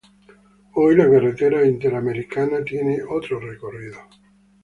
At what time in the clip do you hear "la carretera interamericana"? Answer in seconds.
0.95-2.63